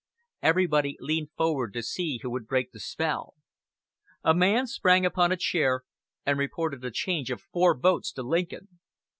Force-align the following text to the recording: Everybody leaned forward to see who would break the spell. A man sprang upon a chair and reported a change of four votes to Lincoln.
Everybody 0.41 0.97
leaned 0.99 1.29
forward 1.37 1.73
to 1.73 1.83
see 1.83 2.17
who 2.23 2.31
would 2.31 2.47
break 2.47 2.71
the 2.71 2.79
spell. 2.79 3.35
A 4.23 4.33
man 4.33 4.65
sprang 4.65 5.05
upon 5.05 5.31
a 5.31 5.37
chair 5.37 5.83
and 6.25 6.39
reported 6.39 6.83
a 6.83 6.89
change 6.89 7.29
of 7.29 7.39
four 7.39 7.77
votes 7.77 8.11
to 8.13 8.23
Lincoln. 8.23 8.79